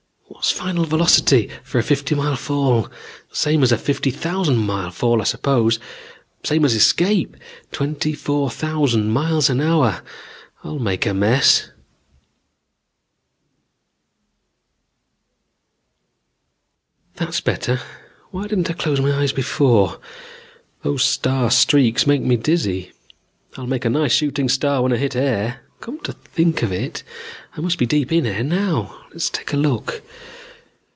[0.41, 2.89] What's final velocity for a fifty mile fall?
[3.31, 5.77] Same as a fifty thousand mile fall, I suppose;
[6.43, 7.37] same as escape;
[7.71, 10.01] twenty four thousand miles an hour.
[10.63, 11.69] I'll make a mess...
[17.17, 17.79] "That's better.
[18.31, 19.99] Why didn't I close my eyes before?
[20.81, 22.93] Those star streaks made me dizzy.
[23.57, 25.61] I'll make a nice shooting star when I hit air.
[25.81, 27.01] Come to think of it,
[27.57, 29.01] I must be deep in air now.
[29.11, 30.03] Let's take a look.